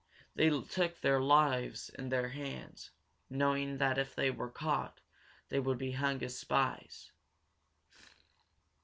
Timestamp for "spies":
6.39-7.11